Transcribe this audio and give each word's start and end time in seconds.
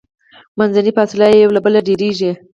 منځنۍ 0.57 0.91
فاصله 0.97 1.25
یې 1.31 1.37
یو 1.43 1.55
له 1.55 1.59
بله 1.65 1.79
ډیریږي. 1.87 2.31